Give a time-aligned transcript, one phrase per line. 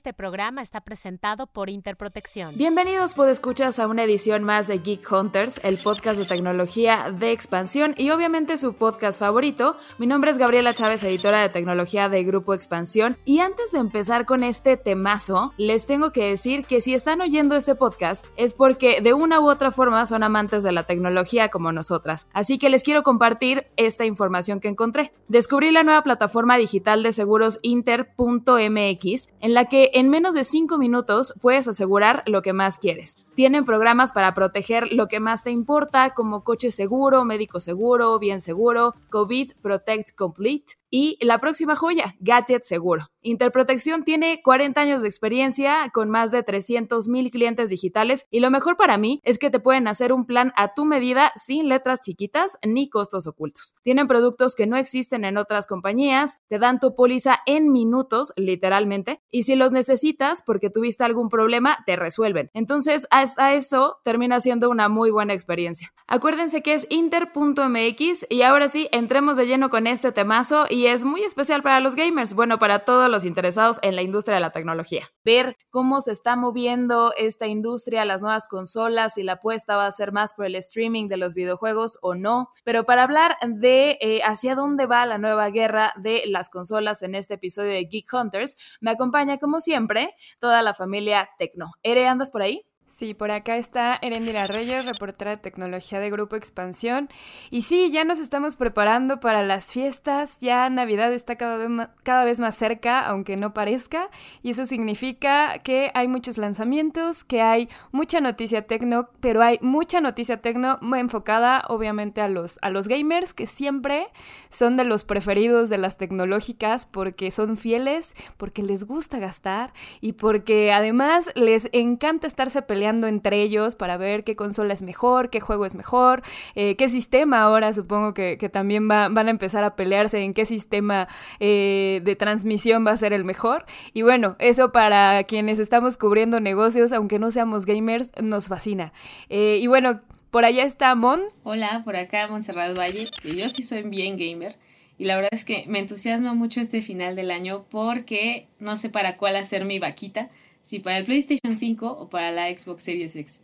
[0.00, 2.56] Este programa está presentado por Interprotección.
[2.56, 7.92] Bienvenidos, podescuchas, a una edición más de Geek Hunters, el podcast de tecnología de expansión
[7.98, 9.76] y obviamente su podcast favorito.
[9.98, 13.18] Mi nombre es Gabriela Chávez, editora de tecnología de Grupo Expansión.
[13.26, 17.54] Y antes de empezar con este temazo, les tengo que decir que si están oyendo
[17.54, 21.72] este podcast es porque de una u otra forma son amantes de la tecnología como
[21.72, 22.26] nosotras.
[22.32, 25.12] Así que les quiero compartir esta información que encontré.
[25.28, 30.78] Descubrí la nueva plataforma digital de seguros Inter.mx en la que en menos de 5
[30.78, 33.16] minutos puedes asegurar lo que más quieres.
[33.34, 38.40] Tienen programas para proteger lo que más te importa, como coche seguro, médico seguro, bien
[38.40, 43.10] seguro, COVID Protect Complete y la próxima joya, Gadget Seguro.
[43.22, 48.50] Interprotección tiene 40 años de experiencia con más de 300 mil clientes digitales y lo
[48.50, 52.00] mejor para mí es que te pueden hacer un plan a tu medida sin letras
[52.00, 53.76] chiquitas ni costos ocultos.
[53.82, 59.20] Tienen productos que no existen en otras compañías, te dan tu póliza en minutos, literalmente,
[59.30, 62.50] y si los necesitas porque tuviste algún problema, te resuelven.
[62.54, 65.92] Entonces, hasta eso termina siendo una muy buena experiencia.
[66.06, 71.04] Acuérdense que es inter.mx y ahora sí, entremos de lleno con este temazo y es
[71.04, 74.50] muy especial para los gamers, bueno, para todos los interesados en la industria de la
[74.50, 75.08] tecnología.
[75.24, 79.92] Ver cómo se está moviendo esta industria, las nuevas consolas, si la apuesta va a
[79.92, 82.50] ser más por el streaming de los videojuegos o no.
[82.64, 87.14] Pero para hablar de eh, hacia dónde va la nueva guerra de las consolas en
[87.14, 91.72] este episodio de Geek Hunters, me acompaña como siempre toda la familia Tecno.
[91.82, 92.69] Ere, ¿andas por ahí?
[92.90, 97.08] Sí, por acá está Erendira Reyes, reportera de tecnología de Grupo Expansión.
[97.48, 101.90] Y sí, ya nos estamos preparando para las fiestas, ya Navidad está cada vez, más,
[102.02, 104.10] cada vez más cerca, aunque no parezca,
[104.42, 110.00] y eso significa que hay muchos lanzamientos, que hay mucha noticia tecno, pero hay mucha
[110.00, 114.08] noticia tecno muy enfocada obviamente a los, a los gamers, que siempre
[114.50, 120.14] son de los preferidos de las tecnológicas porque son fieles, porque les gusta gastar y
[120.14, 125.40] porque además les encanta estarse peleando entre ellos para ver qué consola es mejor, qué
[125.40, 126.22] juego es mejor,
[126.54, 131.08] eh, qué sistema ahora supongo que, también van a empezar a pelearse en qué sistema
[131.38, 133.64] eh, de transmisión va a ser el mejor.
[133.92, 138.92] Y bueno, eso para quienes estamos cubriendo negocios, aunque no seamos gamers, nos fascina.
[139.28, 141.20] Eh, y bueno, por allá está Mon.
[141.42, 144.56] Hola, por acá Montserrat Valle, que yo sí soy bien gamer.
[145.00, 148.90] Y la verdad es que me entusiasma mucho este final del año porque no sé
[148.90, 150.28] para cuál hacer mi vaquita
[150.70, 153.42] si para el PlayStation 5 o para la Xbox Series X.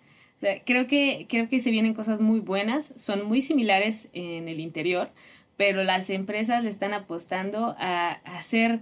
[0.64, 5.10] creo, que, creo que se vienen cosas muy buenas, son muy similares en el interior,
[5.56, 8.78] pero las empresas le están apostando a, a hacer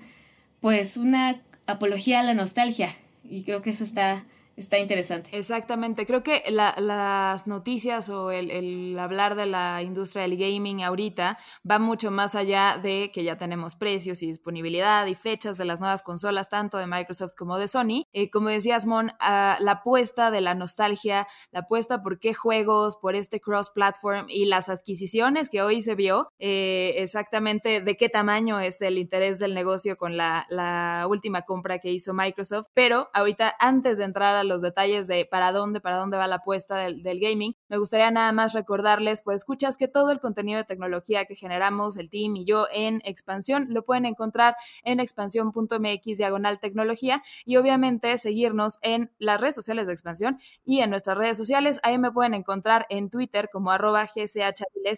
[0.61, 2.95] pues una apología a la nostalgia
[3.25, 5.37] y creo que eso está, está interesante.
[5.37, 11.39] Exactamente, creo que las noticias o el, hablar de la industria del gaming ahorita
[11.69, 15.81] va mucho más allá de que ya tenemos precios y disponibilidad y fechas de las
[15.81, 18.07] nuevas consolas, tanto de Microsoft como de Sony.
[18.13, 23.17] Eh, como decías, Mon, la apuesta de la nostalgia, la apuesta por qué juegos, por
[23.17, 28.81] este cross-platform y las adquisiciones que hoy se vio, eh, exactamente de qué tamaño es
[28.81, 32.69] el interés del negocio con la, la última compra que hizo Microsoft.
[32.75, 36.37] Pero ahorita, antes de entrar a los detalles de para dónde, para dónde va la
[36.37, 40.65] apuesta del, gaming, me gustaría nada más recordarles, pues escuchas que todo el contenido de
[40.65, 46.59] tecnología que generamos, el team y yo en Expansión, lo pueden encontrar en expansión.mx diagonal
[46.61, 51.81] tecnología y obviamente seguirnos en las redes sociales de Expansión y en nuestras redes sociales.
[51.83, 54.09] Ahí me pueden encontrar en Twitter como arroba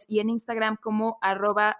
[0.08, 1.78] y en Instagram como arroba.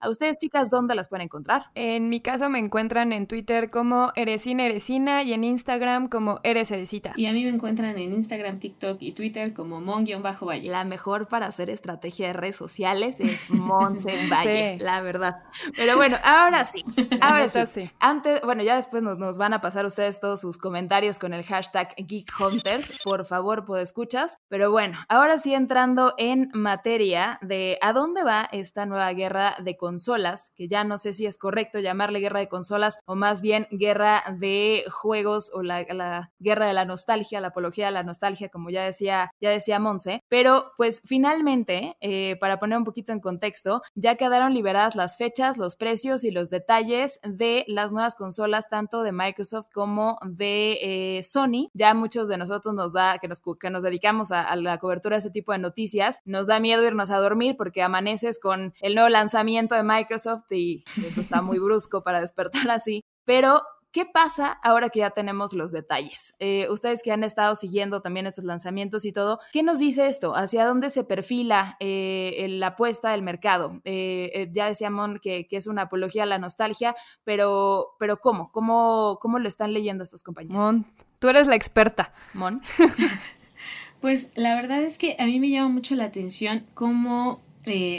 [0.00, 1.66] A ustedes, chicas, ¿dónde las pueden encontrar?
[1.74, 6.70] En mi caso me encuentran en Twitter como Eresina Eresina y en Instagram como Eres
[6.70, 7.12] Eresita.
[7.16, 10.68] Y a mí me encuentran en Instagram, TikTok y Twitter como Mon-Valle.
[10.68, 15.42] La mejor para hacer estrategia de redes sociales es Monse Valle, la verdad.
[15.76, 16.84] Pero bueno, ahora sí.
[17.20, 17.90] Ahora sí.
[18.00, 21.44] Antes, bueno, ya después nos, nos, van a pasar ustedes todos sus comentarios con el
[21.44, 23.00] hashtag Geek Hunters.
[23.04, 24.38] Por favor, escuchas.
[24.48, 29.76] Pero bueno, ahora sí entrando en materia de a dónde va esta nueva guerra de
[29.76, 33.66] consolas, que ya no sé si es correcto llamarle guerra de consolas o más bien
[33.70, 38.48] guerra de juegos o la, la guerra de la nostalgia, la apología de la nostalgia,
[38.48, 40.22] como ya decía, ya decía Monse.
[40.28, 45.58] Pero pues finalmente, eh, para poner un poquito en contexto, ya quedaron liberadas las fechas,
[45.58, 51.22] los precios y los detalles de las nuevas consolas, tanto de Microsoft como de eh,
[51.22, 51.70] Sony.
[51.74, 55.16] Ya muchos de nosotros nos da, que nos, que nos dedicamos a, a la cobertura
[55.16, 58.94] de este tipo de noticias, nos da miedo irnos a dormir porque amaneces con el
[58.94, 63.02] nuevo lanzamiento de Microsoft y eso está muy brusco para despertar así.
[63.24, 63.62] Pero
[63.98, 66.36] ¿qué pasa ahora que ya tenemos los detalles?
[66.38, 70.36] Eh, ustedes que han estado siguiendo también estos lanzamientos y todo, ¿qué nos dice esto?
[70.36, 73.80] ¿Hacia dónde se perfila eh, la apuesta del mercado?
[73.84, 78.52] Eh, ya decíamos que, que, es una apología a la nostalgia, pero, pero ¿cómo?
[78.52, 79.18] ¿cómo?
[79.20, 80.62] ¿Cómo lo están leyendo estas compañías?
[80.62, 80.86] Mon,
[81.18, 82.12] tú eres la experta.
[82.34, 82.62] Mon.
[84.00, 87.40] pues la verdad es que a mí me llama mucho la atención cómo,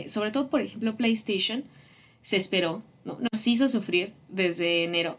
[0.07, 1.65] sobre todo por ejemplo PlayStation,
[2.21, 5.17] se esperó, nos hizo sufrir desde enero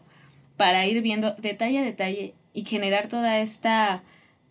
[0.57, 4.03] para ir viendo detalle a detalle y generar toda esta,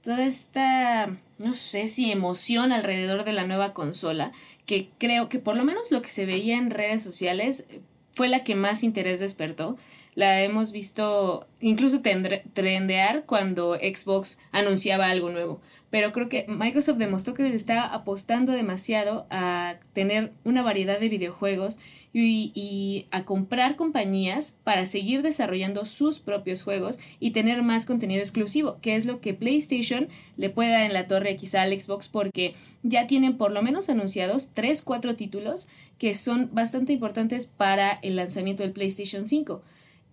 [0.02, 4.32] toda esta, no sé si emoción alrededor de la nueva consola,
[4.66, 7.66] que creo que por lo menos lo que se veía en redes sociales
[8.12, 9.76] fue la que más interés despertó.
[10.14, 15.60] La hemos visto incluso trendear cuando Xbox anunciaba algo nuevo
[15.90, 21.08] pero creo que Microsoft demostró que le está apostando demasiado a tener una variedad de
[21.08, 21.78] videojuegos
[22.12, 28.78] y, a comprar compañías para seguir desarrollando sus propios juegos y tener más contenido exclusivo,
[28.80, 32.54] que es lo que PlayStation le puede dar en la torre quizá al Xbox porque
[32.82, 35.68] ya tienen por lo menos anunciados 3, 4 títulos
[35.98, 39.62] que son bastante importantes para el lanzamiento del PlayStation 5.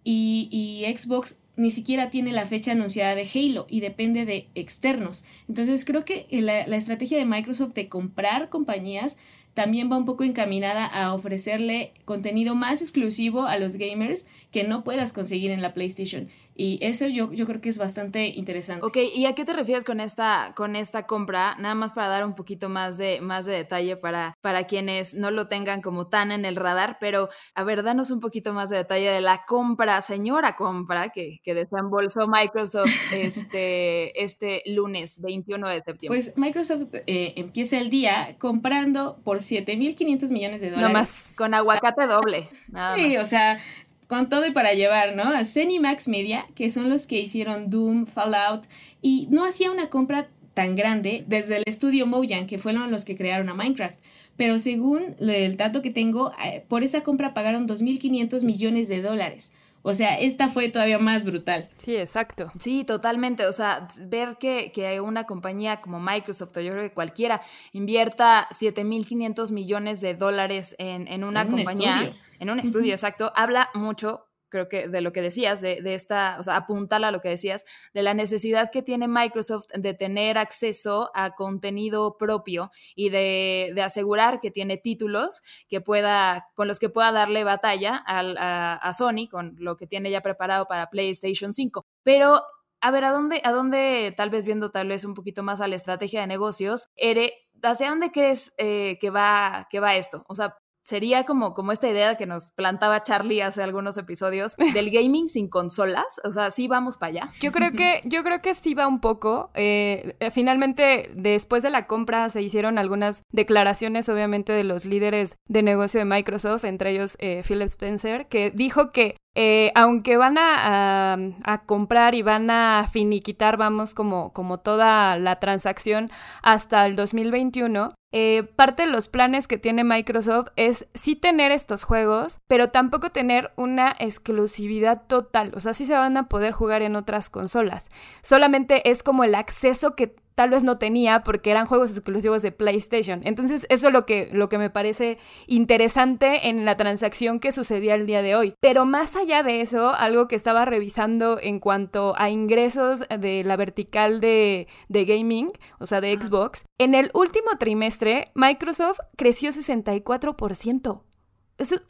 [0.04, 5.26] Y, Xbox ni siquiera tiene la fecha anunciada de Halo y depende de externos.
[5.50, 9.18] Entonces creo que la, estrategia de Microsoft de comprar compañías
[9.58, 14.84] también va un poco encaminada a ofrecerle contenido más exclusivo a los gamers que no
[14.84, 16.30] puedas conseguir en la PlayStation.
[16.60, 18.84] Y eso yo, yo creo que es bastante interesante.
[18.84, 21.56] Ok, ¿y a qué te refieres con esta, con esta compra?
[21.60, 25.30] Nada más para dar un poquito más de, más de detalle para, para quienes no
[25.30, 28.78] lo tengan como tan en el radar, pero a ver, danos un poquito más de
[28.78, 35.80] detalle de la compra, señora compra, que, que desembolsó Microsoft este, este lunes 21 de
[35.82, 36.20] septiembre.
[36.20, 40.90] Pues Microsoft eh, empieza el día comprando por 7.500 millones de dólares.
[40.90, 42.50] No más, con aguacate doble.
[42.96, 43.60] sí, o sea,
[44.08, 45.24] con todo y para llevar, ¿no?
[45.24, 45.44] A
[45.82, 48.66] Max Media, que son los que hicieron Doom, Fallout,
[49.02, 53.16] y no hacía una compra tan grande desde el estudio Mojang, que fueron los que
[53.16, 54.00] crearon a Minecraft.
[54.38, 59.54] Pero según el dato que tengo, eh, por esa compra pagaron 2.500 millones de dólares.
[59.84, 61.70] O sea, esta fue todavía más brutal.
[61.78, 62.52] Sí, exacto.
[62.60, 63.46] Sí, totalmente.
[63.46, 68.50] O sea, ver que, que una compañía como Microsoft o yo creo que cualquiera invierta
[68.52, 74.70] 7.500 millones de dólares en, en una compañía, en un estudio, exacto, habla mucho creo
[74.70, 77.66] que de lo que decías, de, de, esta, o sea, apuntala a lo que decías,
[77.94, 83.82] de la necesidad que tiene Microsoft de tener acceso a contenido propio y de, de
[83.82, 89.28] asegurar que tiene títulos que pueda, con los que pueda darle batalla a, a, Sony
[89.30, 91.86] con lo que tiene ya preparado para PlayStation 5.
[92.04, 92.42] Pero
[92.80, 95.68] a ver, ¿a dónde, ¿a dónde, tal vez viendo tal vez un poquito más a
[95.68, 97.34] la estrategia de negocios, Ere,
[97.64, 100.24] ¿hacia dónde crees eh, que, va, que va esto?
[100.28, 100.58] O sea,
[100.88, 105.50] sería como, como esta idea que nos plantaba Charlie hace algunos episodios del gaming sin
[105.50, 106.22] consolas.
[106.24, 107.32] O sea, sí vamos para allá.
[107.42, 109.52] Yo creo que, yo creo que sí va un poco.
[109.54, 115.36] Eh, eh, finalmente, después de la compra, se hicieron algunas declaraciones, obviamente, de los líderes
[115.50, 120.40] de negocio de Microsoft, entre ellos eh, Phil Spencer, que dijo que eh, aunque van
[120.40, 121.14] a,
[121.44, 126.10] a, comprar y van a finiquitar, vamos, como, como toda la transacción
[126.42, 131.84] hasta el 2021, eh, parte de los planes que tiene Microsoft es sí tener estos
[131.84, 135.52] juegos, pero tampoco tener una exclusividad total.
[135.56, 137.90] O sea, sí se van a poder jugar en otras consolas.
[138.24, 142.52] Solamente es como el acceso que tal vez no tenía porque eran juegos exclusivos de
[142.52, 143.22] PlayStation.
[143.24, 145.18] Entonces, eso es lo que, lo que me parece
[145.48, 148.54] interesante en la transacción que sucedía el día de hoy.
[148.62, 153.56] Pero más allá de eso, algo que estaba revisando en cuanto a ingresos de la
[153.56, 161.02] vertical de, de gaming, o sea, de Xbox, en el último trimestre, Microsoft creció 64%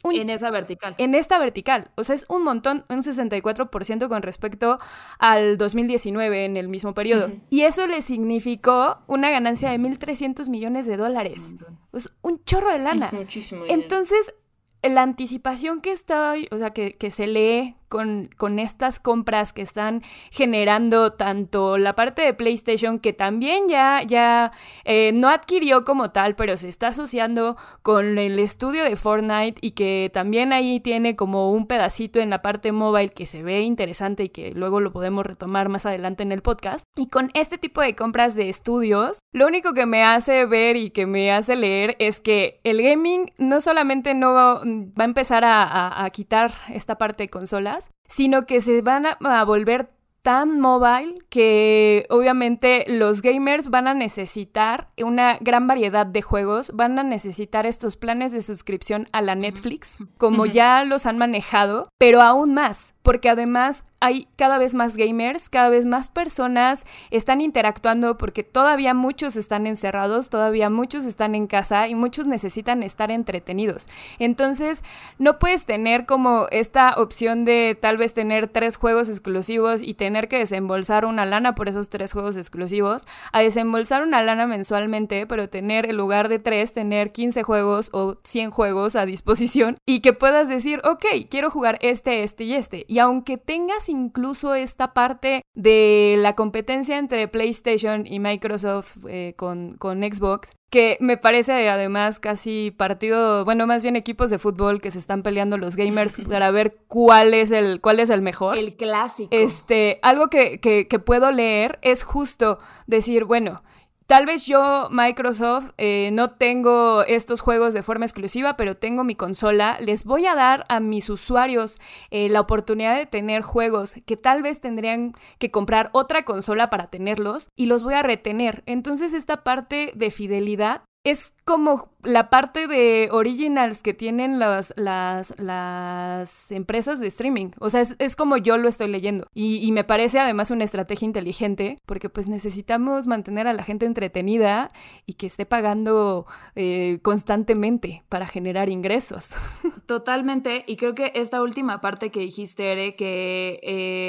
[0.04, 0.94] en esa vertical.
[0.98, 1.90] En esta vertical.
[1.96, 4.78] O sea, es un montón, un 64% con respecto
[5.18, 7.30] al 2019 en el mismo periodo.
[7.50, 11.54] Y eso le significó una ganancia de 1.300 millones de dólares.
[11.92, 13.10] Es un chorro de lana.
[13.12, 14.34] muchísimo Entonces,
[14.82, 19.62] la anticipación que está, o sea, que, que se lee con, con, estas compras que
[19.62, 24.52] están generando tanto la parte de PlayStation, que también ya, ya
[24.84, 29.72] eh, no adquirió como tal, pero se está asociando con el estudio de Fortnite y
[29.72, 34.24] que también ahí tiene como un pedacito en la parte mobile que se ve interesante
[34.24, 36.84] y que luego lo podemos retomar más adelante en el podcast.
[36.96, 40.90] Y con este tipo de compras de estudios, lo único que me hace ver y
[40.90, 46.04] que me hace leer es que el gaming no solamente no va, a empezar a,
[46.04, 47.30] a quitar esta parte de
[47.78, 49.90] consolas, sino que se van a, volver
[50.22, 56.98] tan mobile que obviamente los gamers van a necesitar una gran variedad de juegos, van
[56.98, 62.20] a necesitar estos planes de suscripción a la Netflix, como ya los han manejado, pero
[62.20, 68.16] aún más, porque además hay cada vez más gamers, cada vez más personas están interactuando
[68.16, 73.88] porque todavía muchos están encerrados, todavía muchos están en casa y muchos necesitan estar entretenidos.
[74.18, 74.84] Entonces,
[75.18, 80.28] no puedes tener como esta opción de tal vez tener tres juegos exclusivos y tener
[80.28, 85.48] que desembolsar una lana por esos tres juegos exclusivos, a desembolsar una lana mensualmente, pero
[85.48, 90.12] tener en lugar de tres, tener 15 juegos o 100 juegos a disposición y que
[90.12, 92.84] puedas decir, ok, quiero jugar este, este y este.
[92.88, 99.76] Y aunque tengas incluso esta parte de la competencia entre PlayStation y Microsoft eh, con,
[99.76, 104.90] con Xbox, que me parece además casi partido, bueno, más bien equipos de fútbol que
[104.90, 108.56] se están peleando los gamers para ver cuál es el, cuál es el mejor.
[108.58, 109.28] El clásico.
[109.34, 113.62] Este, algo que, que, que puedo leer es justo decir, bueno,
[114.08, 119.14] Tal vez yo, Microsoft, eh, no tengo estos juegos de forma exclusiva, pero tengo mi
[119.14, 119.76] consola.
[119.80, 121.78] Les voy a dar a mis usuarios
[122.10, 126.86] eh, la oportunidad de tener juegos que tal vez tendrían que comprar otra consola para
[126.86, 128.62] tenerlos y los voy a retener.
[128.64, 135.34] Entonces esta parte de fidelidad es como la parte de originals que tienen las, las,
[135.38, 137.50] las empresas de streaming.
[137.58, 139.26] O sea, es, como yo lo estoy leyendo.
[139.34, 144.68] Y, me parece además una estrategia inteligente porque pues necesitamos mantener a la gente entretenida
[145.06, 146.26] y que esté pagando
[146.56, 149.30] eh, constantemente para generar ingresos.
[149.88, 150.64] Totalmente.
[150.66, 153.58] Y creo que esta última parte que dijiste, Ere, que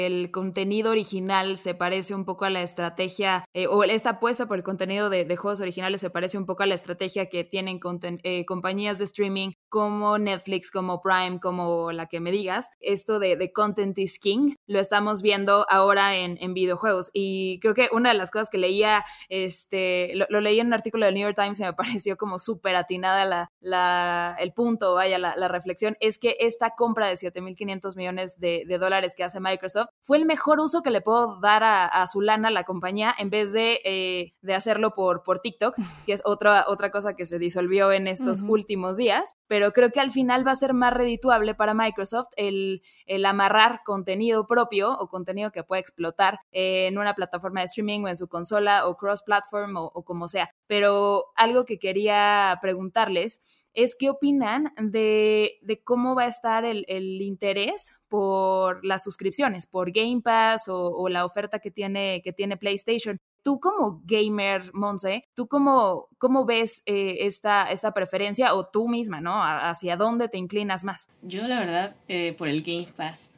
[0.04, 4.58] el contenido original se parece un poco a la estrategia, eh, o esta apuesta por
[4.58, 7.80] el contenido de, juegos originales se parece un poco a la estrategia que tienen
[8.24, 12.68] eh, compañías de streaming como Netflix, como Prime, como la que me digas.
[12.80, 17.10] Esto de, content is king lo estamos viendo ahora en, videojuegos.
[17.14, 21.06] Y creo que una de las cosas que leía, este, lo, leí en un artículo
[21.06, 21.72] del New York Times y me
[22.02, 25.69] pareció como súper atinada la, el punto, vaya, la, reflexión,
[26.00, 30.60] es que esta compra de 7.500 millones de, dólares que hace Microsoft fue el mejor
[30.60, 34.54] uso que le puedo dar a, su lana la compañía en vez de, eh, de
[34.54, 38.96] hacerlo por, por TikTok, que es otra, otra cosa que se disolvió en estos últimos
[38.96, 43.24] días, pero creo que al final va a ser más redituable para Microsoft el, el
[43.24, 48.16] amarrar contenido propio o contenido que pueda explotar en una plataforma de streaming o en
[48.16, 50.50] su consola o cross-platform o, como sea.
[50.66, 53.42] Pero algo que quería preguntarles
[53.74, 59.66] es qué opinan de, de cómo va a estar el, el, interés por las suscripciones,
[59.66, 63.20] por Game Pass o, la oferta que tiene, que tiene PlayStation.
[63.42, 69.20] Tú como gamer, Monse, ¿tú cómo, cómo ves eh, esta, esta preferencia o tú misma,
[69.20, 69.42] ¿no?
[69.42, 71.08] ¿Hacia dónde te inclinas más?
[71.22, 73.32] Yo la verdad, eh, por el Game Pass,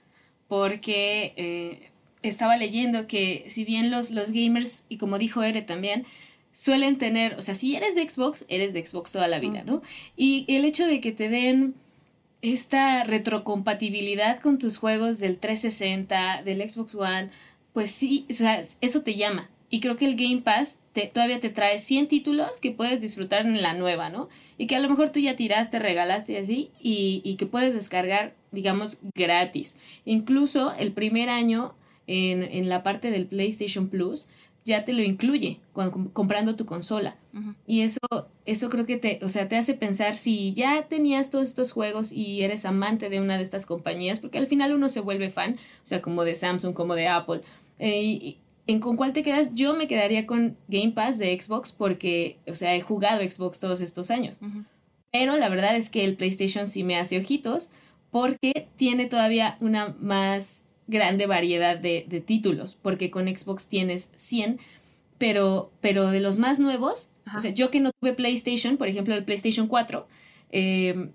[0.48, 6.06] porque eh, estaba leyendo que si bien los, los gamers, y como dijo Ere también,
[6.52, 9.82] suelen tener, o sea, si eres de Xbox, eres de Xbox toda la vida, ¿no?
[10.16, 11.74] Y el hecho de que te den
[12.42, 17.30] esta retrocompatibilidad con tus juegos del 360, del Xbox One,
[17.72, 19.48] pues sí, o sea, eso te llama.
[19.70, 23.46] Y creo que el Game Pass te, todavía te trae 100 títulos que puedes disfrutar
[23.46, 24.28] en la nueva, ¿no?
[24.58, 27.72] Y que a lo mejor tú ya tiraste, regalaste y así, y, y que puedes
[27.72, 29.78] descargar, digamos, gratis.
[30.04, 31.74] Incluso el primer año
[32.06, 34.28] en, en la parte del PlayStation Plus
[34.64, 37.16] ya te lo incluye cuando, comprando tu consola.
[37.66, 37.98] Y eso,
[38.44, 42.12] eso creo que te, o sea, te hace pensar si ya tenías todos estos juegos
[42.12, 45.54] y eres amante de una de estas compañías, porque al final uno se vuelve fan,
[45.54, 47.40] o sea, como de Samsung, como de Apple.
[47.78, 49.54] Eh, ¿En con cuál te quedas?
[49.54, 53.80] Yo me quedaría con Game Pass de Xbox porque, o sea, he jugado Xbox todos
[53.80, 54.38] estos años.
[55.10, 57.70] Pero la verdad es que el PlayStation sí me hace ojitos
[58.10, 64.60] porque tiene todavía una más grande variedad de, títulos, porque con Xbox tienes 100,
[65.18, 69.14] pero, pero de los más nuevos, o sea, yo que no tuve PlayStation, por ejemplo,
[69.14, 70.06] el PlayStation 4,
[70.52, 71.08] eh,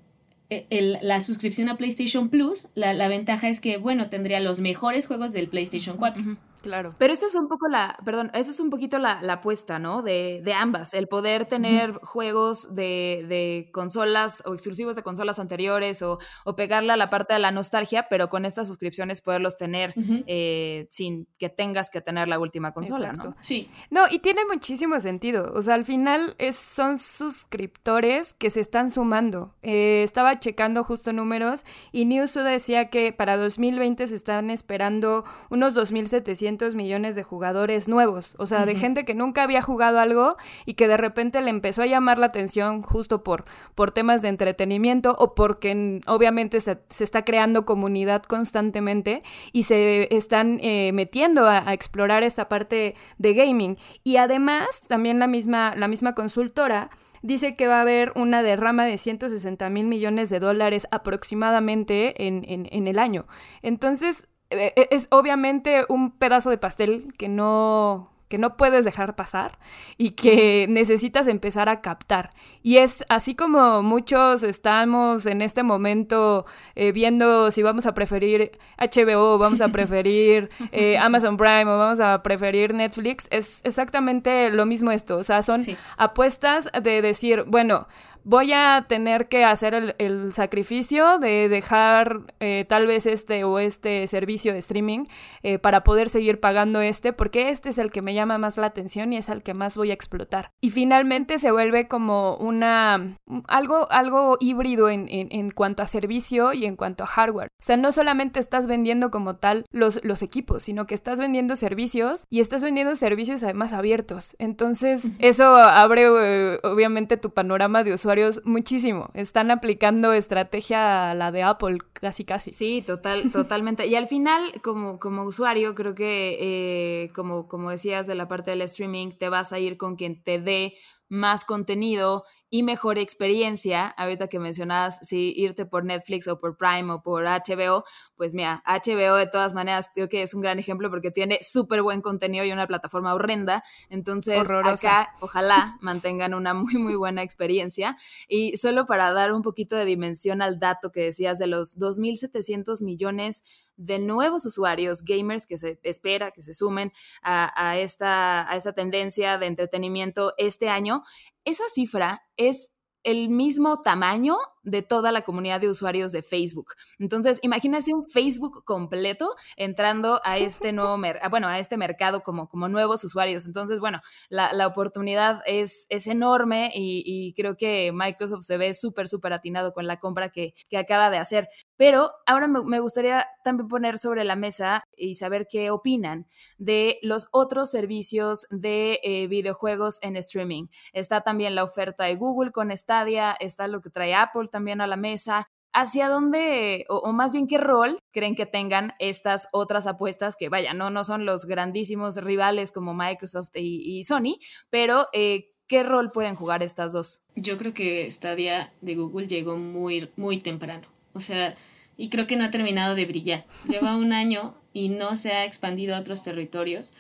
[0.50, 5.08] el, la suscripción a PlayStation Plus, la, la, ventaja es que, bueno, tendría los mejores
[5.08, 6.38] juegos del PlayStation 4.
[6.68, 6.94] Claro.
[6.98, 10.02] Pero esta es un poco la, perdón, esta es un poquito la, la apuesta, ¿no?
[10.02, 16.02] De, de, ambas, el poder tener juegos de, de, consolas o exclusivos de consolas anteriores
[16.02, 19.94] o, o, pegarle a la parte de la nostalgia, pero con estas suscripciones poderlos tener
[20.28, 23.36] eh, sin que tengas que tener la última consola, ¿no?
[23.40, 23.70] Sí.
[23.90, 25.54] No, y tiene muchísimo sentido.
[25.56, 29.56] O sea, al final es, son suscriptores que se están sumando.
[29.62, 35.78] Eh, estaba checando justo números y Newsu decía que para 2020 se están esperando unos
[35.78, 40.74] 2.700 millones de jugadores nuevos, o sea, de gente que nunca había jugado algo y
[40.74, 43.46] que de repente le empezó a llamar la atención justo por,
[43.76, 50.60] por temas de entretenimiento o porque obviamente se, está creando comunidad constantemente y se están
[50.62, 53.78] eh, metiendo a, explorar esa parte de gaming.
[54.04, 56.90] Y además, también la misma, la misma consultora
[57.22, 62.44] dice que va a haber una derrama de 160 mil millones de dólares aproximadamente en,
[62.48, 63.28] en, en el año.
[63.62, 69.58] Entonces, es obviamente un pedazo de pastel que no que no puedes dejar pasar
[69.98, 72.32] y que necesitas empezar a captar.
[72.62, 78.52] Y es así como muchos estamos en este momento eh, viendo si vamos a preferir
[78.78, 84.66] HBO, vamos a preferir eh, Amazon Prime o vamos a preferir Netflix, es exactamente lo
[84.66, 85.18] mismo esto.
[85.18, 85.62] O sea, son
[85.98, 87.88] apuestas de decir, bueno,
[88.24, 94.08] voy a tener que hacer el, sacrificio de dejar eh, tal vez este o este
[94.08, 95.06] servicio de streaming
[95.44, 98.68] eh, para poder seguir pagando este, porque este es el que me llama más la
[98.68, 100.52] atención y es el que más voy a explotar.
[100.62, 106.66] Y finalmente se vuelve como una algo, algo híbrido en, en, cuanto a servicio y
[106.66, 107.50] en cuanto a hardware.
[107.60, 111.56] O sea, no solamente estás vendiendo como tal los, los equipos, sino que estás vendiendo
[111.56, 114.36] servicios y estás vendiendo servicios además abiertos.
[114.40, 119.10] Entonces, eso abre eh, obviamente tu panorama de usuario muchísimo.
[119.14, 122.54] Están aplicando estrategia a la de Apple, casi casi.
[122.54, 123.88] Sí, total, totalmente.
[123.88, 128.52] Y al final, como, como usuario, creo que, eh, como, como decías de la parte
[128.52, 130.76] del streaming, te vas a ir con quien te dé
[131.10, 133.88] más contenido y mejor experiencia.
[133.88, 137.84] Ahorita que mencionabas si irte por Netflix o por Prime o por HBO,
[138.16, 141.82] pues mira, HBO de todas maneras creo que es un gran ejemplo porque tiene súper
[141.82, 143.64] buen contenido y una plataforma horrenda.
[143.90, 147.98] Entonces, acá ojalá mantengan una muy, muy buena experiencia.
[148.28, 152.82] Y solo para dar un poquito de dimensión al dato que decías de los 2.700
[152.82, 153.44] millones
[153.78, 159.38] de nuevos usuarios gamers que se espera que se sumen a, esta, a esta tendencia
[159.38, 161.04] de entretenimiento este año,
[161.48, 162.74] esa cifra es
[163.04, 164.38] el mismo tamaño
[164.68, 166.74] de toda la comunidad de usuarios de Facebook.
[167.00, 172.68] Entonces, imagínense un Facebook completo entrando a este nuevo, bueno, a este mercado como, como
[172.68, 173.46] nuevos usuarios.
[173.46, 179.32] Entonces, bueno, la, oportunidad es, es enorme y, creo que Microsoft se ve súper, súper
[179.32, 181.48] atinado con la compra que, que acaba de hacer.
[181.78, 187.28] Pero ahora me, gustaría también poner sobre la mesa y saber qué opinan de los
[187.32, 190.68] otros servicios de eh, videojuegos en streaming.
[190.92, 194.98] Está también la oferta de Google con Stadia, está lo que trae Apple a la
[194.98, 195.48] mesa.
[195.74, 200.74] ¿Hacia dónde, o, más bien qué rol creen que tengan estas otras apuestas que, vaya,
[200.74, 204.40] no, no son los grandísimos rivales como Microsoft y, Sony,
[204.72, 207.26] pero eh, ¿qué rol pueden jugar estas dos?
[207.36, 210.88] Yo creo que Stadia de Google llegó muy, muy temprano.
[211.14, 211.56] O sea,
[211.96, 213.46] y creo que no ha terminado de brillar.
[213.68, 216.96] Lleva un año y no se ha expandido a otros territorios.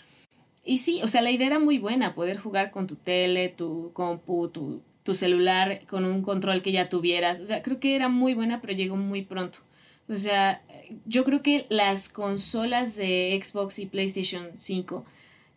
[0.63, 3.91] Y sí, o sea, la idea era muy buena, poder jugar con tu tele, tu
[3.93, 7.39] compu, tu tu celular con un control que ya tuvieras.
[7.39, 9.60] O sea, creo que era muy buena, pero llegó muy pronto.
[10.10, 10.62] O sea,
[11.06, 15.06] yo creo que las consolas de Xbox y PlayStation 5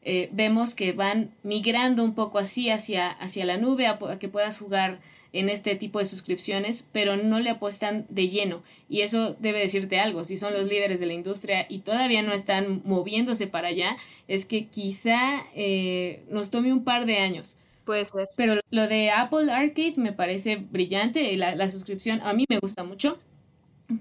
[0.02, 4.56] eh, vemos que van migrando un poco así hacia, hacia la nube, a, que puedas
[4.60, 5.00] jugar
[5.32, 8.62] en este tipo de suscripciones, pero no le apuestan de lleno.
[8.88, 12.32] Y eso debe decirte algo, si son los líderes de la industria y todavía no
[12.32, 13.96] están moviéndose para allá,
[14.28, 17.56] es que quizá eh, nos tome un par de años
[17.90, 18.28] Puede ser.
[18.36, 21.36] Pero lo de Apple Arcade me parece brillante.
[21.36, 23.18] La, la suscripción a mí me gusta mucho.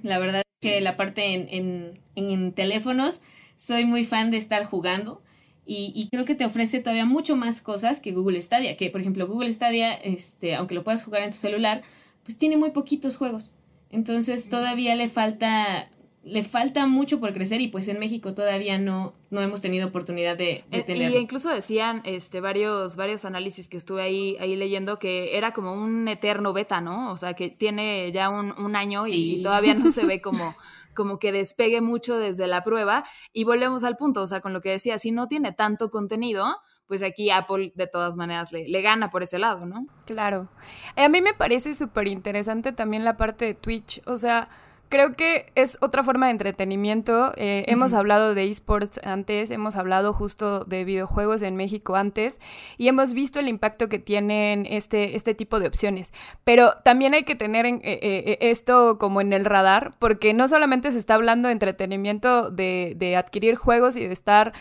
[0.03, 3.23] La verdad es que la parte en, en, teléfonos,
[3.55, 5.23] soy muy fan de estar jugando.
[5.65, 8.77] Y, y, creo que te ofrece todavía mucho más cosas que Google Stadia.
[8.77, 11.81] Que, por ejemplo, Google Stadia, este, aunque lo puedas jugar en tu celular,
[12.23, 13.55] pues tiene muy poquitos juegos.
[13.89, 15.89] Entonces todavía le falta
[16.29, 20.37] le falta mucho por crecer y pues en México todavía no, no hemos tenido oportunidad
[20.37, 21.17] de, de tenerlo.
[21.17, 25.73] Y incluso decían este, varios, varios análisis que estuve ahí, ahí leyendo que era como
[25.73, 27.11] un eterno beta, ¿no?
[27.11, 30.55] O sea, que tiene ya un, año y, todavía no se ve como,
[30.93, 33.03] como que despegue mucho desde la prueba.
[33.33, 36.57] Y volvemos al punto, o sea, con lo que decía, si no tiene tanto contenido,
[36.87, 39.87] pues aquí Apple de todas maneras le, le, gana por ese lado, ¿no?
[40.05, 40.49] Claro.
[40.95, 44.49] A mí me parece súper interesante también la parte de Twitch, o sea
[44.89, 47.31] creo que es otra forma de entretenimiento.
[47.37, 52.39] Eh, hemos hablado de esports antes, hemos hablado justo de videojuegos en México antes
[52.77, 56.11] y hemos visto el impacto que tienen este, este tipo de opciones.
[56.43, 60.47] Pero también hay que tener en, eh, eh, esto como en el radar, porque no
[60.47, 64.53] solamente se está hablando de entretenimiento de, de adquirir juegos y de estar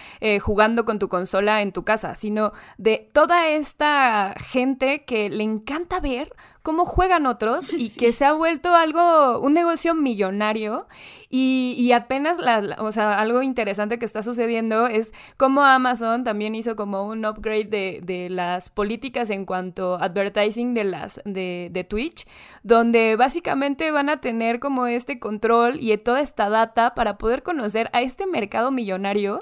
[0.43, 6.01] jugando con tu consola en tu casa, sino de toda esta gente que le encanta
[6.01, 6.33] ver
[6.69, 10.87] cómo juegan otros y que se ha vuelto algo, un negocio millonario
[11.31, 16.77] y, apenas, la, o sea, algo interesante que está sucediendo es cómo Amazon también hizo
[16.77, 21.85] como un upgrade de, de las políticas en cuanto a advertising de, las, de, de
[21.85, 22.27] Twitch,
[22.63, 27.89] donde básicamente van a tener como este control y toda esta data para poder conocer
[27.95, 29.41] a este mercado millonario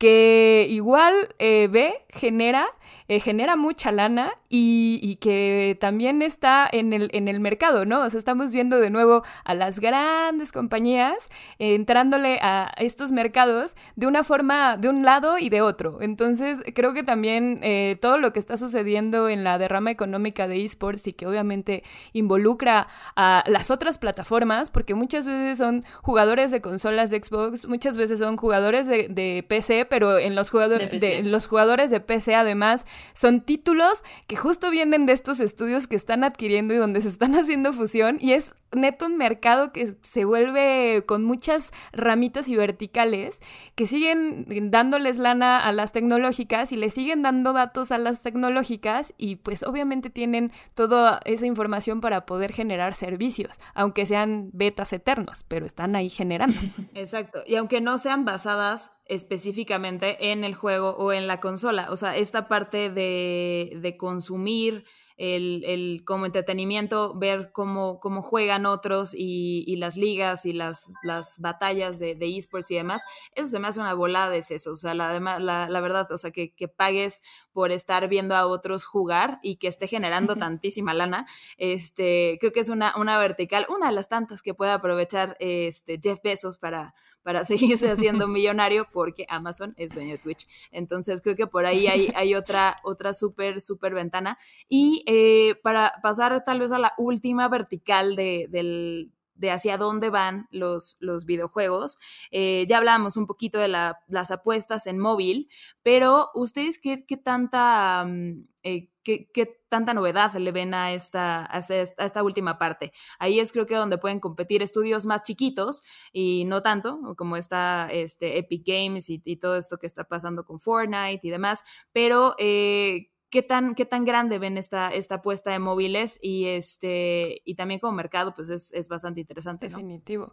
[0.00, 2.66] que igual eh, ve, genera,
[3.08, 8.02] eh, genera mucha lana y, que también está en el, en el mercado, ¿no?
[8.02, 14.06] O sea, estamos viendo de nuevo a las grandes compañías entrándole a estos mercados de
[14.06, 16.00] una forma, de un lado y de otro.
[16.00, 20.64] Entonces, creo que también eh, todo lo que está sucediendo en la derrama económica de
[20.64, 26.60] esports y que obviamente involucra a las otras plataformas, porque muchas veces son jugadores de
[26.60, 31.46] consolas de Xbox, muchas veces son jugadores de, PC, pero en los, jugadores de, los
[31.46, 32.79] jugadores de PC además
[33.12, 37.34] son títulos que justo vienen de estos estudios que están adquiriendo y donde se están
[37.34, 43.40] haciendo fusión y es neto un mercado que se vuelve con muchas ramitas y verticales
[43.74, 49.12] que siguen dándoles lana a las tecnológicas y le siguen dando datos a las tecnológicas
[49.16, 55.44] y pues obviamente tienen toda esa información para poder generar servicios, aunque sean betas eternos,
[55.48, 56.56] pero están ahí generando.
[56.94, 61.96] Exacto, y aunque no sean basadas específicamente en el juego o en la consola, o
[61.96, 64.84] sea, esta parte de, de consumir
[65.16, 70.90] el, el, como entretenimiento, ver cómo, cómo juegan otros y, y, las ligas y las,
[71.02, 73.02] las batallas de, de, esports y demás,
[73.34, 76.16] eso se me hace una volada de eso, o sea, la, la, la verdad, o
[76.16, 77.20] sea, que, que, pagues
[77.52, 81.26] por estar viendo a otros jugar y que esté generando tantísima lana,
[81.58, 86.00] este, creo que es una, una vertical, una de las tantas que puede aprovechar este,
[86.02, 90.46] Jeff Bezos para, para seguirse haciendo millonario porque Amazon es dueño de Twitch.
[90.70, 94.38] Entonces creo que por ahí hay, hay otra, otra súper, súper ventana.
[94.68, 100.10] Y eh, para pasar tal vez a la última vertical de, del, de hacia dónde
[100.10, 101.98] van los, los videojuegos.
[102.30, 105.48] Eh, ya hablábamos un poquito de las apuestas en móvil,
[105.82, 108.04] pero ustedes qué, qué tanta...
[108.06, 112.92] Mm, eh, ¿Qué, tanta novedad le ven a esta, a esta, última parte?
[113.18, 117.88] Ahí es creo que donde pueden competir estudios más chiquitos y no tanto, como está
[117.90, 123.10] este, Epic Games y, todo esto que está pasando con Fortnite y demás, pero eh,
[123.30, 126.18] ¿qué, tan, ¿qué tan grande ven esta, esta apuesta de móviles?
[126.20, 129.68] Y, este, y también como mercado, pues es, es bastante interesante.
[129.68, 130.30] Definitivo.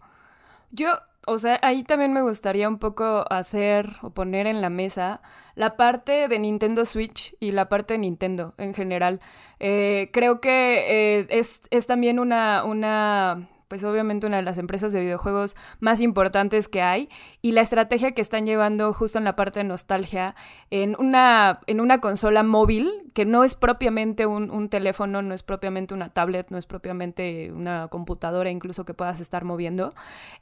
[0.71, 0.89] Yo,
[1.25, 5.21] o sea, ahí también me gustaría un poco hacer o poner en la mesa
[5.55, 9.21] la parte de Nintendo Switch y la parte de Nintendo en general.
[9.59, 14.93] Eh, creo que eh, es, es, también una, una pues obviamente una de las empresas
[14.93, 17.09] de videojuegos más importantes que hay
[17.41, 20.35] y la estrategia que están llevando justo en la parte de nostalgia
[20.69, 25.93] en una, en una consola móvil que no es propiamente un, teléfono, no es propiamente
[25.93, 29.93] una tablet, no es propiamente una computadora incluso que puedas estar moviendo,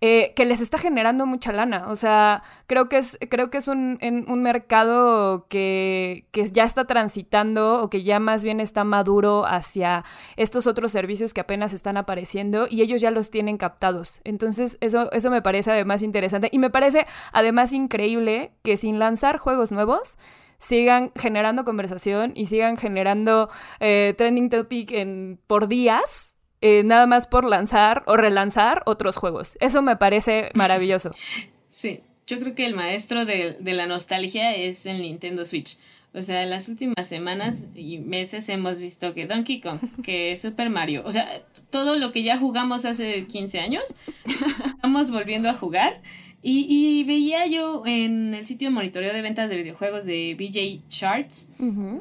[0.02, 1.88] eh, que les está generando mucha lana.
[1.88, 6.86] O sea, creo que es, creo que es un, un mercado que, que ya está
[6.86, 10.04] transitando o que ya más bien está maduro hacia
[10.36, 14.22] estos otros servicios que apenas están apareciendo y ellos ya los tienen captados.
[14.24, 19.38] Entonces, eso, eso me parece además interesante y me parece además increíble que sin lanzar
[19.38, 20.18] juegos nuevos,
[20.60, 23.50] sigan generando conversación y sigan generando
[23.80, 29.58] eh, trending topic en, por días, eh, nada más por lanzar o relanzar otros juegos.
[29.60, 31.12] Eso me parece maravilloso.
[31.68, 35.78] Sí, yo creo que el maestro de, de la nostalgia es el Nintendo Switch.
[36.16, 40.70] O sea, en las últimas semanas y meses hemos visto que Donkey Kong, que Super
[40.70, 41.28] Mario, o sea,
[41.70, 43.96] todo lo que ya jugamos hace 15 años,
[44.66, 46.02] estamos volviendo a jugar.
[46.48, 51.50] Y, veía yo en el sitio de monitoreo de ventas de videojuegos de BJ Charts,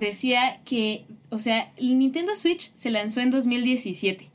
[0.01, 4.31] decía que, o sea, el Nintendo Switch se lanzó en 2017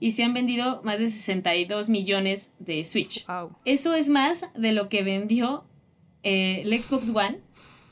[0.00, 3.26] y se han vendido más de 62 millones de Switch.
[3.66, 5.64] Eso es más de lo que vendió
[6.22, 7.38] eh, el Xbox One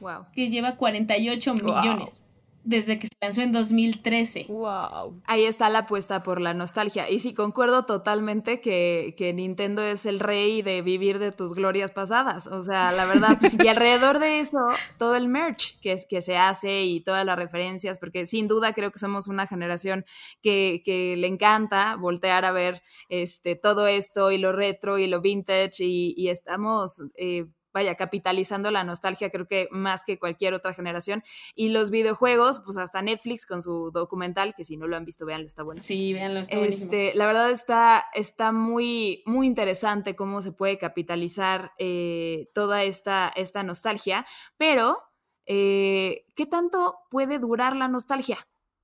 [0.01, 0.27] Wow.
[0.33, 2.25] Que lleva 48 millones
[2.69, 4.45] desde que se lanzó en 2013.
[4.49, 5.23] Wow.
[5.25, 7.09] Ahí está la apuesta por la nostalgia.
[7.09, 11.93] Y sí, concuerdo totalmente que, que, Nintendo es el rey de vivir de tus glorias
[11.93, 12.47] pasadas.
[12.47, 13.39] O sea, la verdad.
[13.65, 14.59] Y alrededor de eso,
[14.99, 18.75] todo el merch que, es, que se hace y todas las referencias, porque sin duda
[18.75, 20.05] creo que somos una generación
[20.43, 25.23] que, que le encanta voltear a ver este, todo esto y lo retro y lo
[25.23, 27.03] vintage y, y estamos...
[27.17, 31.23] Eh, vaya, capitalizando la nostalgia, creo que más que cualquier otra generación.
[31.55, 35.27] Y los videojuegos, pues hasta Netflix con su documental, que si no lo han visto,
[35.27, 35.81] véanlo, está bueno.
[35.81, 41.73] Sí, véanlo, está este, La verdad está, está muy, muy interesante cómo se puede capitalizar
[41.79, 44.27] eh, toda esta, esta nostalgia,
[44.57, 44.99] pero
[45.47, 48.39] eh, ¿qué tanto puede durar la nostalgia?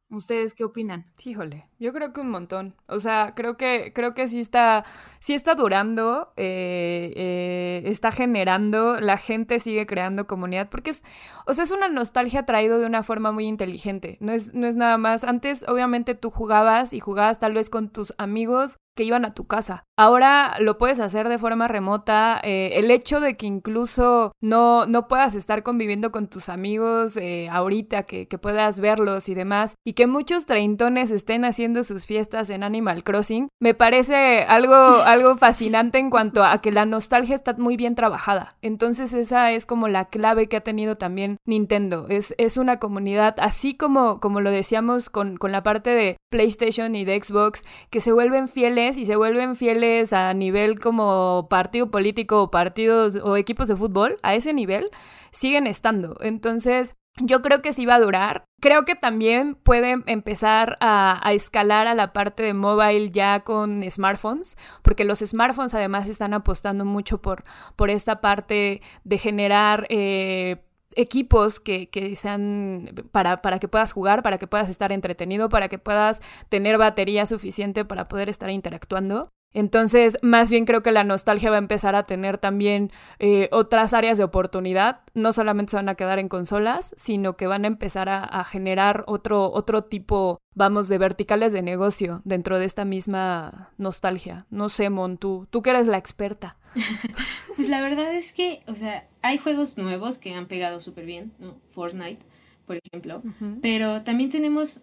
[0.09, 1.13] ¿Ustedes qué opinan?
[1.25, 2.75] Híjole, Yo creo que un montón.
[2.87, 4.87] O sea, creo que, creo que sí está,
[5.19, 11.05] sí está durando, eh, eh, está generando, la gente sigue creando comunidad, porque es,
[11.45, 14.17] o sea, es una nostalgia traído de una forma muy inteligente.
[14.21, 15.25] No es, no es nada más.
[15.25, 19.47] Antes, obviamente, tú jugabas y jugabas tal vez con tus amigos que iban a tu
[19.47, 19.83] casa.
[19.97, 22.41] Ahora lo puedes hacer de forma remota.
[22.45, 27.19] Eh, el hecho de que incluso no, no puedas estar conviviendo con tus amigos
[27.51, 32.51] ahorita, que, que, puedas verlos y demás, y que muchos treintones estén haciendo sus fiestas
[32.51, 37.55] en Animal Crossing, me parece algo, algo fascinante en cuanto a que la nostalgia está
[37.55, 38.57] muy bien trabajada.
[38.63, 42.07] Entonces esa es como la clave que ha tenido también Nintendo.
[42.09, 46.95] Es, es una comunidad, así como, como lo decíamos con, con la parte de PlayStation
[46.95, 51.91] y de Xbox, que se vuelven fieles y se vuelven fieles a nivel como partido
[51.91, 54.91] político o partidos o equipos de fútbol, a ese nivel,
[55.31, 56.17] siguen estando.
[56.21, 58.45] Entonces, yo creo que sí va a durar.
[58.61, 64.57] Creo que también puede empezar a, escalar a la parte de mobile ya con smartphones,
[64.83, 67.45] porque los smartphones además están apostando mucho por,
[67.77, 70.65] por esta parte de generar eh,
[70.97, 75.69] equipos que, que sean para, para, que puedas jugar, para que puedas estar entretenido, para
[75.69, 79.31] que puedas tener batería suficiente para poder estar interactuando.
[79.55, 82.91] Entonces, más bien creo que la nostalgia va a empezar a tener también
[83.21, 85.01] eh, otras áreas de oportunidad.
[85.15, 89.05] No solamente se van a quedar en consolas, sino que van a empezar a, generar
[89.07, 94.45] otro, otro tipo, vamos, de verticales de negocio dentro de esta misma nostalgia.
[94.51, 96.57] No sé, Mon, tú, tú que eres la experta.
[97.57, 101.33] pues la verdad es que, o sea, hay juegos nuevos que han pegado súper bien,
[101.39, 101.55] ¿no?
[101.71, 102.19] Fortnite,
[102.67, 103.23] por ejemplo,
[103.63, 104.83] pero también tenemos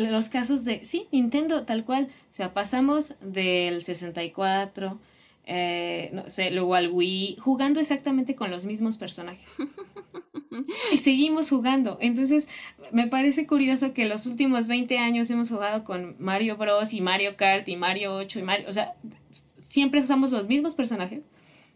[0.00, 2.08] los casos de, sí, Nintendo, tal cual.
[2.30, 4.98] O sea, pasamos del 64,
[5.46, 9.56] eh, no sé, luego al Wii, jugando exactamente con los mismos personajes.
[10.92, 11.98] y seguimos jugando.
[12.00, 12.48] Entonces,
[12.92, 16.92] me parece curioso que los últimos 20 años hemos jugado con Mario Bros.
[16.92, 18.94] y Mario Kart y Mario 8 y Mario, o sea,
[19.58, 21.22] siempre usamos los mismos personajes.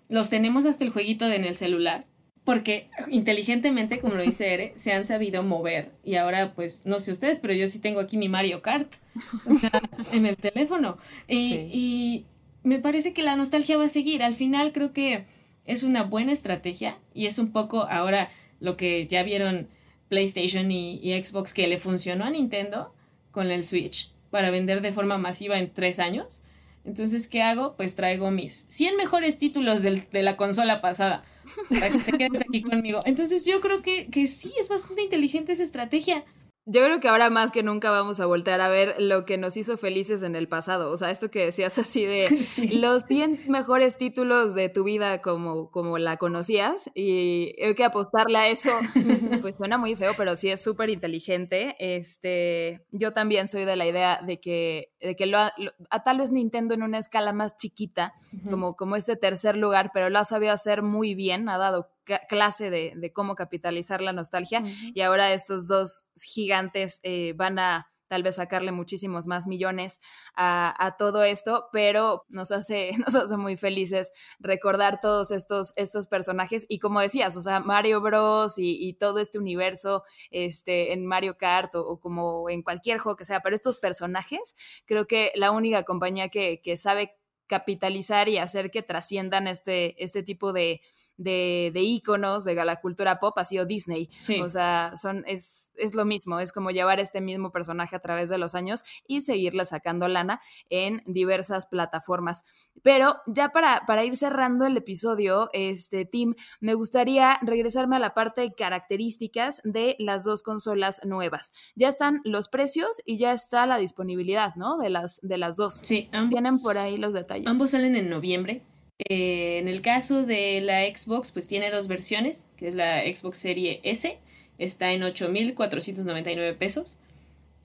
[0.09, 2.05] Los tenemos hasta el jueguito de en el celular
[2.45, 5.93] porque inteligentemente, como lo dice Ere, se han sabido mover.
[6.05, 8.93] Y ahora, pues, no sé ustedes, pero yo sí tengo aquí mi Mario Kart
[10.13, 10.99] en el teléfono.
[11.27, 12.27] Y, y,
[12.63, 14.23] me parece que la nostalgia va a seguir.
[14.23, 15.27] Al final creo que
[15.67, 19.69] es una buena estrategia y es un poco ahora lo que ya vieron
[20.09, 22.95] PlayStation y, y Xbox que le funcionó a Nintendo
[23.33, 26.43] con el Switch para vender de forma masiva en tres años.
[26.87, 27.77] Entonces, ¿qué hago?
[27.77, 31.23] Pues traigo mis 100 mejores títulos del, de la consola pasada
[31.69, 33.01] para que te quedes aquí conmigo.
[33.05, 36.25] Entonces yo creo que, que sí, es bastante inteligente esa estrategia.
[36.67, 39.55] Yo creo que ahora más que nunca vamos a voltear a ver lo que nos
[39.59, 40.91] hizo felices en el pasado.
[40.91, 42.27] O sea, esto que decías así de
[42.81, 48.39] los 100 mejores títulos de tu vida como, como la conocías y hay que apostarle
[48.39, 48.71] a eso.
[49.45, 51.77] Pues suena muy feo, pero sí es súper inteligente.
[51.79, 56.31] Este, yo también soy de la idea de que, de que lo, a tal vez
[56.31, 58.15] Nintendo en una escala más chiquita,
[58.49, 61.94] como, como este tercer lugar, pero lo ha sabido hacer muy bien, ha dado
[62.29, 64.63] clase de, cómo capitalizar la nostalgia
[64.95, 69.99] y ahora estos dos gigantes eh, van a tal vez sacarle muchísimos más millones
[70.37, 76.65] a, todo esto, pero nos hace, nos hace muy felices recordar todos estos, estos personajes.
[76.69, 78.55] Y como decías, o sea, Mario Bros.
[78.59, 83.41] y, todo este universo este, en Mario Kart o, como en cualquier juego que sea,
[83.41, 84.55] pero estos personajes,
[84.87, 90.23] creo que la única compañía que, que sabe capitalizar y hacer que trasciendan este, este
[90.23, 90.81] tipo de,
[91.17, 94.09] de, de íconos de la cultura pop ha sido Disney.
[94.43, 98.29] O sea, son, es, es lo mismo, es como llevar este mismo personaje a través
[98.29, 102.45] de los años y seguirle sacando lana en diversas plataformas.
[102.83, 108.15] Pero ya para, para ir cerrando el episodio, este, Tim, me gustaría regresarme a la
[108.15, 111.53] parte de características de las dos consolas nuevas.
[111.75, 114.79] Ya están los precios y ya está la disponibilidad, ¿no?
[114.79, 115.81] De las, de las dos.
[115.83, 117.47] Sí, Vienen por ahí los detalles.
[117.47, 118.63] Ambos salen en noviembre.
[118.99, 123.39] Eh, en el caso de la Xbox, pues tiene dos versiones, que es la Xbox
[123.39, 124.19] Serie S,
[124.59, 126.99] está en 8.499 pesos.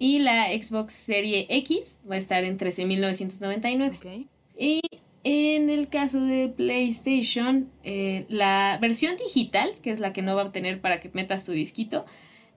[0.02, 4.28] Y la Xbox Serie X va a estar en 13.999.
[4.58, 4.82] Y
[5.24, 10.44] en el caso de PlayStation, eh, la versión digital, que es la que no va
[10.44, 12.06] a obtener para que metas tu disquito,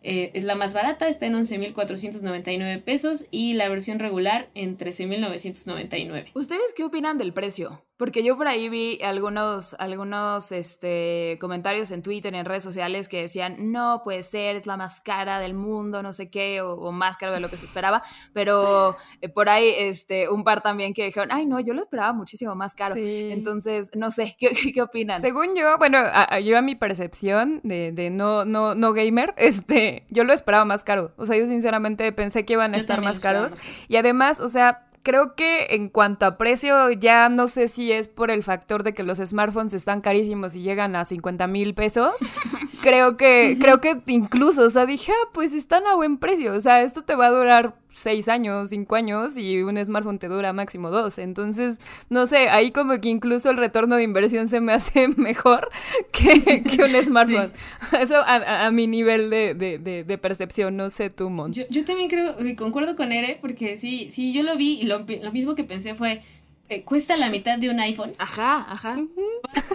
[0.04, 6.30] eh, es la más barata, está en 11.499 pesos y la versión regular en 13.999.
[6.34, 7.82] ¿Ustedes qué opinan del precio?
[7.96, 13.20] Porque yo por ahí vi algunos, algunos este, comentarios en Twitter, en redes sociales que
[13.20, 17.16] decían, no puede ser, es la más cara del mundo, no sé qué, o, más
[17.16, 18.02] caro de lo que se esperaba.
[18.32, 22.12] Pero eh, por ahí este, un par también que dijeron, ay, no, yo lo esperaba
[22.12, 22.94] muchísimo más caro.
[22.96, 25.20] Entonces, no sé, ¿qué, ¿qué, opinan?
[25.20, 26.02] Según yo, bueno,
[26.42, 30.82] yo a mi percepción de, de, no, no, no gamer, este, yo lo esperaba más
[30.82, 31.12] caro.
[31.16, 33.52] O sea, yo sinceramente pensé que iban a estar más caros.
[33.88, 38.08] Y además, o sea, creo que en cuanto a precio, ya no sé si es
[38.08, 42.12] por el factor de que los smartphones están carísimos y llegan a 50 mil pesos.
[42.82, 46.54] creo que, creo que incluso, o sea, dije, ah, pues están a buen precio.
[46.54, 50.28] O sea, esto te va a durar seis años, cinco años y un smartphone te
[50.28, 51.18] dura máximo dos.
[51.18, 51.78] Entonces,
[52.08, 55.70] no sé, ahí como que incluso el retorno de inversión se me hace mejor
[56.10, 57.52] que, un smartphone.
[57.98, 61.52] Eso a, mi nivel de, percepción, no sé tú, Mon.
[61.52, 65.54] Yo, también creo, concuerdo con Ere, porque sí, sí, yo lo vi y lo, mismo
[65.54, 66.22] que pensé fue,
[66.68, 68.12] eh, cuesta la mitad de un iPhone.
[68.18, 68.96] Ajá, ajá.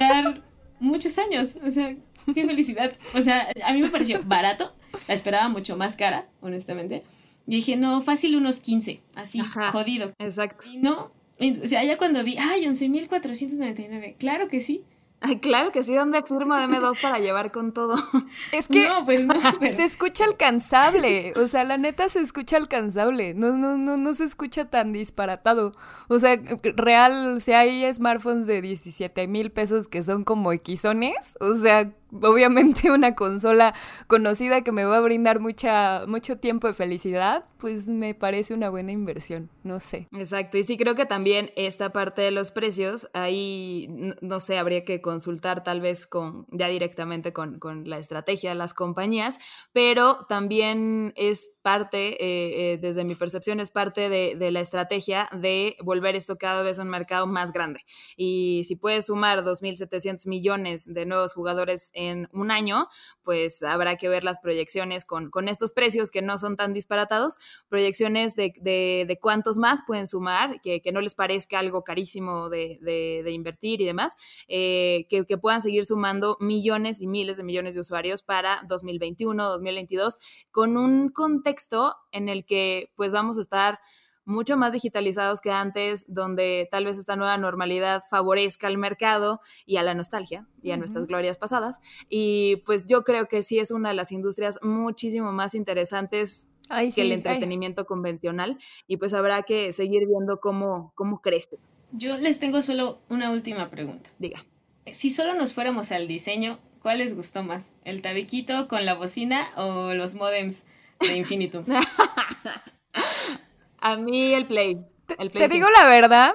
[0.01, 0.41] Va a dar
[0.79, 1.95] muchos años, o sea,
[2.33, 2.93] qué felicidad.
[3.13, 4.73] O sea, a mí me pareció barato,
[5.07, 7.03] la esperaba mucho más cara, honestamente.
[7.47, 9.39] Yo dije, no, fácil unos 15, así,
[9.71, 10.13] jodido.
[10.19, 10.67] Exacto.
[10.67, 14.83] Y no, o sea, ya cuando vi, ay, 11.499, claro que sí.
[15.19, 17.95] Ay, claro que sí, ¿dónde firmo de M2 para llevar con todo?
[18.51, 23.33] Es que no, pues no, se escucha alcanzable, o sea, la neta se escucha alcanzable,
[23.33, 25.71] no, no, no, no se escucha tan disparatado.
[26.07, 26.39] O sea,
[26.75, 32.91] real, si hay smartphones de 17 mil pesos que son como equisones, o sea, obviamente
[32.91, 33.73] una consola
[34.07, 38.69] conocida que me va a brindar mucha, mucho tiempo de felicidad, pues me parece una
[38.69, 40.07] buena inversión, no sé.
[40.11, 43.87] Exacto, y sí creo que también esta parte de los precios, ahí,
[44.21, 48.55] no, sé, habría que consultar tal vez con, ya directamente con, con la estrategia de
[48.55, 49.37] las compañías,
[49.73, 55.27] pero también es parte, eh, eh, desde mi percepción, es parte de, de, la estrategia
[55.33, 57.81] de volver esto cada vez un mercado más grande.
[58.15, 62.87] Y si puedes sumar 2.700 millones de nuevos jugadores en un año,
[63.23, 67.37] pues habrá que ver las proyecciones con, con estos precios que no son tan disparatados,
[67.69, 72.77] proyecciones de, de, cuántos más pueden sumar, que, que, no les parezca algo carísimo de,
[72.81, 74.15] de invertir y demás,
[74.47, 79.49] eh, que, que puedan seguir sumando millones y miles de millones de usuarios para 2021,
[79.49, 80.19] 2022,
[80.51, 83.79] con un contexto en el que pues vamos a estar
[84.27, 89.77] mucho más digitalizados que antes, donde tal vez esta nueva normalidad favorezca al mercado y
[89.77, 91.79] a la nostalgia y a nuestras glorias pasadas.
[92.09, 96.47] Y pues yo creo que sí es una de las industrias muchísimo más interesantes
[96.93, 101.57] que el entretenimiento convencional y pues habrá que seguir viendo cómo, cómo crece.
[101.93, 104.09] Yo les tengo solo una última pregunta.
[104.19, 104.45] Diga.
[104.91, 107.71] Si solo nos fuéramos al diseño, ¿cuál les gustó más?
[107.85, 110.65] ¿El tabiquito con la bocina o los modems?
[110.99, 111.65] de Infinitum.
[113.87, 114.85] A mí el Play.
[115.17, 116.33] El Te digo la verdad,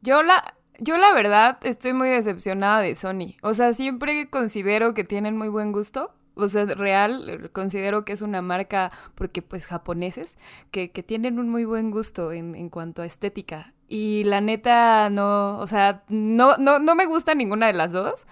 [0.00, 3.36] yo la, yo la verdad estoy muy decepcionada de Sony.
[3.42, 6.14] O sea, siempre considero que tienen muy buen gusto.
[6.36, 10.38] O sea, real, considero que es una marca, porque pues japoneses,
[10.70, 13.74] que, que tienen un muy buen gusto en, en, cuanto a estética.
[13.86, 18.26] Y la neta, no, o sea, no, no, no me gusta ninguna de las dos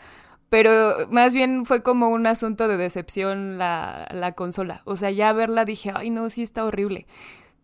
[0.49, 4.81] pero más bien fue como un asunto de decepción la, la, consola.
[4.87, 7.07] O sea, ya verla dije, ay no, sí está horrible.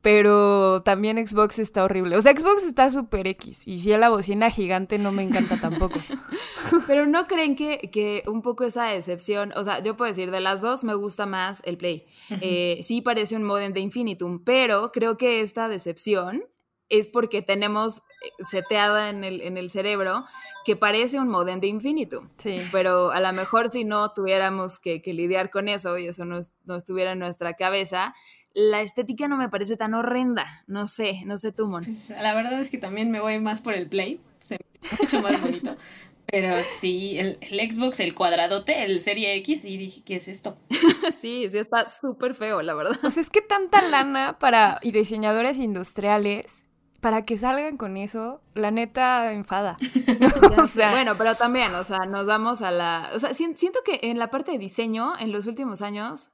[0.05, 2.19] Pero también Xbox está horrible.
[2.19, 3.67] O sea, Xbox está súper X.
[3.67, 5.99] Y si la bocina gigante no me encanta tampoco.
[6.87, 10.41] Pero no creen que, que, un poco esa decepción, o sea, yo puedo decir, de
[10.41, 12.05] las dos me gusta más el Play.
[12.43, 16.45] Eh, sí parece un modem de Infinitum, pero creo que esta decepción
[16.91, 20.27] es porque tenemos eh, seteada en el, en el cerebro
[20.65, 22.29] que parece un modem de Infinitum.
[22.37, 22.59] Sí.
[22.73, 26.77] Pero a lo mejor si no tuviéramos que, lidiar con eso y eso no, no,
[26.77, 28.15] estuviera en nuestra cabeza,
[28.55, 30.65] la estética no me parece tan horrenda.
[30.67, 31.85] No sé, no sé tú, Mon.
[31.85, 34.21] Pues, la verdad es que también me voy más por el Play.
[34.41, 35.77] Se me mucho más bonito.
[36.27, 40.57] Pero sí, el, el, Xbox, el cuadradote, el Serie X, y dije, ¿qué es esto?
[41.13, 42.97] sí, sí, está súper feo, la verdad.
[43.01, 46.69] Pues es que tanta lana para y diseñadores industriales
[47.01, 49.77] para que salgan con eso, la neta enfada.
[50.59, 53.11] o sea, bueno, pero también, o sea, nos vamos a la...
[53.15, 56.33] O sea, siento que en la parte de diseño, en los últimos años,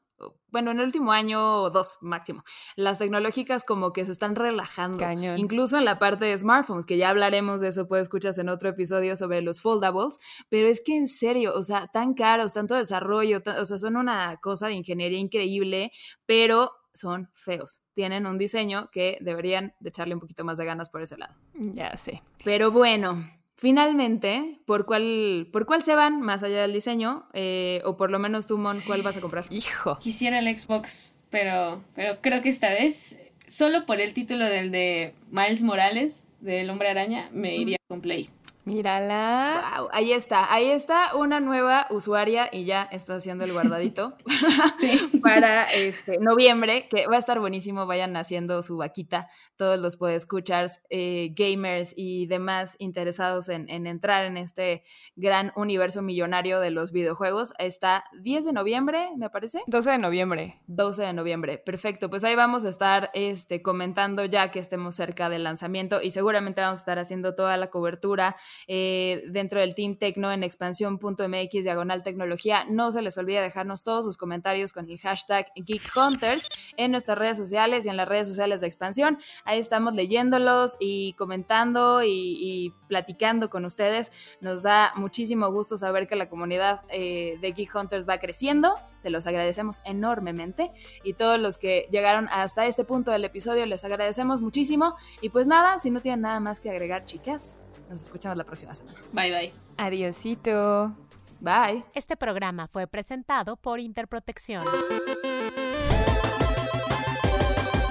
[0.48, 2.44] bueno, en el último año o dos máximo,
[2.76, 5.04] las tecnológicas como que se están relajando.
[5.36, 8.68] Incluso en la parte de smartphones, que ya hablaremos de eso, pues escuchas en otro
[8.68, 13.42] episodio sobre los foldables, pero es que en serio, o sea, tan caros, tanto desarrollo,
[13.58, 15.90] o sea, son una cosa de ingeniería increíble,
[16.26, 17.82] pero son feos.
[17.94, 21.34] Tienen un diseño que deberían de echarle un poquito más de ganas por ese lado.
[21.54, 22.22] Ya sé.
[22.44, 23.24] Pero bueno,
[23.60, 27.26] finalmente, ¿por cuál, por cuál se van más allá del diseño?
[27.34, 29.44] Eh, o por lo menos tú, Mon, ¿cuál vas a comprar?
[29.50, 29.98] Hijo.
[29.98, 35.12] Quisiera el Xbox, pero, pero creo que esta vez, solo por el título del de
[35.30, 38.30] Miles Morales, del Hombre Araña, me iría con Play.
[38.64, 39.74] Mírala.
[39.78, 44.16] Wow, ahí está, ahí está una nueva usuaria y ya está haciendo el guardadito
[44.74, 45.20] Sí.
[45.22, 47.86] para este noviembre, que va a estar buenísimo.
[47.86, 54.26] Vayan haciendo su vaquita, todos los podescuchars, eh, gamers y demás interesados en, en entrar
[54.26, 54.82] en este
[55.16, 57.54] gran universo millonario de los videojuegos.
[57.58, 59.62] Está 10 de noviembre, me parece.
[59.66, 60.60] 12 de noviembre.
[60.66, 62.10] 12 de noviembre, perfecto.
[62.10, 66.60] Pues ahí vamos a estar este, comentando ya que estemos cerca del lanzamiento y seguramente
[66.60, 68.36] vamos a estar haciendo toda la cobertura
[68.68, 72.64] eh, dentro del Team Tecno en expansión.mx diagonal tecnología.
[72.68, 77.18] No se les olvide dejarnos todos sus comentarios con el hashtag Geek Hunters en nuestras
[77.18, 79.18] redes sociales y en las redes sociales de expansión.
[79.44, 84.12] Ahí estamos leyéndolos y comentando y, platicando con ustedes.
[84.40, 88.74] Nos da muchísimo gusto saber que la comunidad eh, de Geek Hunters va creciendo.
[88.98, 90.70] Se los agradecemos enormemente.
[91.04, 94.94] Y todos los que llegaron hasta este punto del episodio les agradecemos muchísimo.
[95.20, 98.72] Y pues nada, si no tienen nada más que agregar, chicas, nos escuchamos la próxima
[98.72, 98.96] semana.
[99.12, 99.54] Bye, bye.
[99.76, 100.96] Adiosito.
[101.40, 101.84] Bye.
[101.92, 104.64] Este programa fue presentado por Interprotección.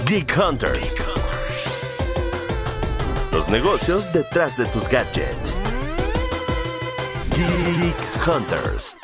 [0.06, 0.96] Geek Hunters.
[3.34, 5.60] Los negocios detrás de tus gadgets.
[7.36, 8.96] Geek Hunters.